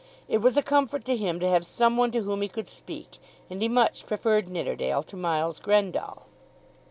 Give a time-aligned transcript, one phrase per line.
[0.27, 3.19] It was a comfort to him to have someone to whom he could speak,
[3.51, 6.23] and he much preferred Nidderdale to Miles Grendall.